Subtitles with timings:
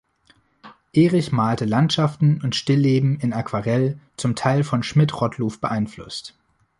[0.93, 6.35] Ehrich malte Landschaften und Stillleben in Aquarell, zum Teil von Schmidt-Rottluf beeinflusst.